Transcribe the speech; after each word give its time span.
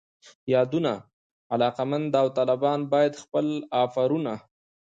یادونه: 0.53 0.93
علاقمند 1.53 2.05
داوطلبان 2.13 2.79
باید 2.93 3.13
خپل 3.23 3.47
آفرونه 3.83 4.35